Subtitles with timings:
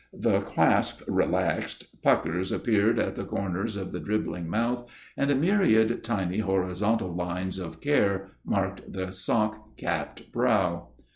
[0.17, 6.03] The clasp relaxed, puckers appeared at the corners of the dribbling mouth, and a myriad
[6.03, 10.87] tiny horizontal lines of care marked the sock capped brow.